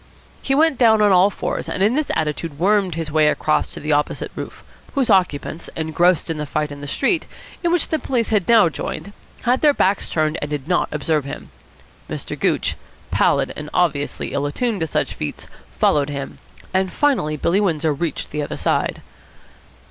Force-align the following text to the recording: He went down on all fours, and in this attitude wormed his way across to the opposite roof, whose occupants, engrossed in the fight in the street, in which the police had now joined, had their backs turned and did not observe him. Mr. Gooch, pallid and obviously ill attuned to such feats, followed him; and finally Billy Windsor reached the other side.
He 0.41 0.55
went 0.55 0.79
down 0.79 0.99
on 1.03 1.11
all 1.11 1.29
fours, 1.29 1.69
and 1.69 1.83
in 1.83 1.93
this 1.93 2.09
attitude 2.15 2.57
wormed 2.57 2.95
his 2.95 3.11
way 3.11 3.27
across 3.27 3.69
to 3.69 3.79
the 3.79 3.91
opposite 3.91 4.31
roof, 4.35 4.63
whose 4.95 5.11
occupants, 5.11 5.69
engrossed 5.75 6.27
in 6.27 6.39
the 6.39 6.47
fight 6.47 6.71
in 6.71 6.81
the 6.81 6.87
street, 6.87 7.27
in 7.63 7.71
which 7.71 7.89
the 7.89 7.99
police 7.99 8.29
had 8.29 8.47
now 8.49 8.67
joined, 8.67 9.13
had 9.43 9.61
their 9.61 9.75
backs 9.75 10.09
turned 10.09 10.39
and 10.41 10.49
did 10.49 10.67
not 10.67 10.89
observe 10.91 11.23
him. 11.25 11.51
Mr. 12.09 12.33
Gooch, 12.39 12.75
pallid 13.11 13.53
and 13.55 13.69
obviously 13.75 14.33
ill 14.33 14.47
attuned 14.47 14.79
to 14.79 14.87
such 14.87 15.13
feats, 15.13 15.45
followed 15.77 16.09
him; 16.09 16.39
and 16.73 16.91
finally 16.91 17.37
Billy 17.37 17.61
Windsor 17.61 17.93
reached 17.93 18.31
the 18.31 18.41
other 18.41 18.57
side. 18.57 19.03